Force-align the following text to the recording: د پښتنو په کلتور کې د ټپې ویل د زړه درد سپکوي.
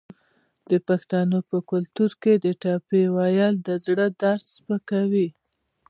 د 0.69 0.71
پښتنو 0.87 1.37
په 1.49 1.57
کلتور 1.69 2.11
کې 2.21 2.33
د 2.43 2.45
ټپې 2.61 3.03
ویل 3.15 3.53
د 3.67 3.69
زړه 3.85 4.05
درد 4.21 4.43
سپکوي. 4.53 5.27